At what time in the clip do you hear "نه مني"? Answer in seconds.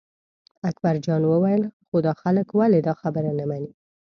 3.39-3.71